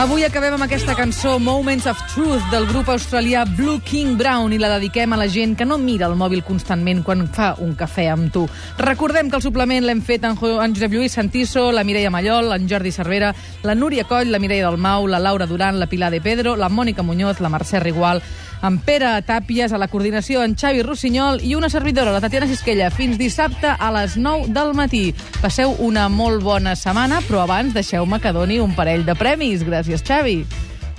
acabem 0.00 0.54
amb 0.56 0.64
aquesta 0.64 0.94
cançó 0.96 1.34
Moments 1.38 1.84
of 1.90 1.98
Truth 2.14 2.46
del 2.48 2.64
grup 2.70 2.88
australià 2.88 3.42
Blue 3.44 3.82
King 3.84 4.16
Brown 4.16 4.54
i 4.56 4.58
la 4.58 4.70
dediquem 4.72 5.12
a 5.12 5.18
la 5.20 5.26
gent 5.28 5.52
que 5.58 5.66
no 5.68 5.76
mira 5.76 6.06
el 6.08 6.16
mòbil 6.16 6.40
constantment 6.40 7.02
quan 7.04 7.26
fa 7.28 7.50
un 7.60 7.74
cafè 7.76 8.06
amb 8.08 8.32
tu. 8.32 8.46
Recordem 8.78 9.28
que 9.28 9.36
el 9.36 9.44
suplement 9.44 9.84
l'hem 9.84 10.00
fet 10.00 10.24
en 10.24 10.38
Josep 10.40 10.96
Lluís 10.96 11.12
Santiso, 11.12 11.68
la 11.70 11.84
Mireia 11.84 12.08
Mallol, 12.10 12.48
en 12.56 12.64
Jordi 12.66 12.92
Cervera, 12.96 13.34
la 13.62 13.74
Núria 13.74 14.06
Coll, 14.08 14.32
la 14.32 14.40
Mireia 14.40 14.70
Dalmau, 14.70 15.06
la 15.06 15.20
Laura 15.20 15.46
Duran, 15.46 15.78
la 15.78 15.86
Pilar 15.86 16.10
de 16.10 16.22
Pedro, 16.22 16.56
la 16.56 16.70
Mònica 16.70 17.02
Muñoz, 17.02 17.40
la 17.40 17.52
Mercè 17.52 17.78
Rigual, 17.78 18.22
en 18.62 18.78
Pere 18.84 19.12
Tàpies, 19.26 19.72
a 19.72 19.78
la 19.80 19.88
coordinació 19.88 20.44
en 20.44 20.56
Xavi 20.58 20.82
Rossinyol 20.84 21.40
i 21.46 21.54
una 21.56 21.70
servidora, 21.72 22.12
la 22.12 22.20
Tatiana 22.20 22.48
Sisquella. 22.50 22.90
Fins 22.92 23.18
dissabte 23.20 23.72
a 23.72 23.90
les 23.94 24.16
9 24.20 24.52
del 24.54 24.74
matí. 24.76 25.10
Passeu 25.40 25.74
una 25.78 26.08
molt 26.12 26.44
bona 26.44 26.76
setmana, 26.76 27.22
però 27.28 27.44
abans 27.46 27.74
deixeu-me 27.76 28.20
que 28.20 28.34
doni 28.36 28.60
un 28.60 28.76
parell 28.76 29.06
de 29.06 29.16
premis. 29.16 29.64
Gràcies, 29.66 30.04
Xavi. 30.06 30.44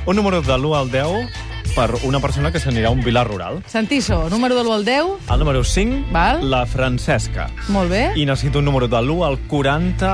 Un 0.05 0.18
número 0.18 0.42
de 0.42 0.58
l'1 0.58 0.78
al 0.78 0.90
10 0.90 1.50
per 1.76 1.94
una 2.04 2.20
persona 2.20 2.52
que 2.52 2.60
s'anirà 2.60 2.90
a 2.90 2.92
un 2.92 3.04
vilar 3.05 3.28
rural. 3.28 3.62
Santiso, 3.68 4.30
número 4.30 4.55
de 4.58 4.64
l'1 4.64 4.74
al 4.74 4.86
10. 4.86 5.32
El 5.32 5.40
número 5.40 5.63
5, 5.63 6.12
Val. 6.12 6.50
la 6.50 6.66
Francesca. 6.66 7.50
Molt 7.70 7.91
bé. 7.91 8.12
I 8.16 8.26
necessito 8.26 8.60
un 8.60 8.66
número 8.66 8.88
de 8.88 8.98
l'1 9.02 9.28
al 9.28 9.40
40 9.48 10.12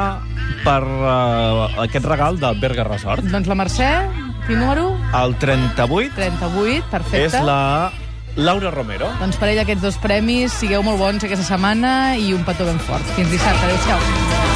per 0.63 0.83
uh, 0.83 1.81
aquest 1.83 2.05
regal 2.05 2.39
del 2.39 2.59
Berga 2.59 2.83
Resort. 2.83 3.23
Doncs 3.23 3.47
la 3.47 3.55
Mercè, 3.55 3.91
quin 4.47 4.59
número? 4.63 4.89
El 5.13 5.35
38 5.37 6.15
38, 6.15 6.85
perfecte. 6.91 7.25
és 7.27 7.37
la 7.43 7.91
Laura 8.37 8.71
Romero. 8.71 9.09
Doncs 9.19 9.39
per 9.41 9.49
ell 9.51 9.63
aquests 9.63 9.83
dos 9.83 9.97
premis, 10.01 10.53
sigueu 10.53 10.83
molt 10.85 11.01
bons 11.01 11.23
aquesta 11.25 11.45
setmana 11.47 12.15
i 12.17 12.33
un 12.37 12.45
petó 12.47 12.65
ben 12.69 12.79
fort. 12.79 13.15
Fins 13.17 13.33
dissabte, 13.33 13.65
adéu-siau. 13.65 14.46